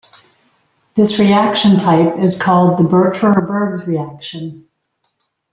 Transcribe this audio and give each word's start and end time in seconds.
This 0.95 1.19
reaction 1.19 1.77
type 1.77 2.17
is 2.17 2.41
called 2.41 2.79
the 2.79 2.83
Bucherer-Bergs 2.83 3.85
reaction. 3.87 4.65